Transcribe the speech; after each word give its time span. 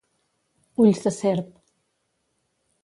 Ulls 0.85 1.03
de 1.05 1.13
serp. 1.19 1.53